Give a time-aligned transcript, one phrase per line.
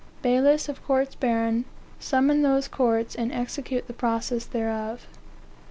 [0.23, 1.63] "Bailiffs of courts baron
[1.99, 5.05] summon those courts, and execute the process thereof.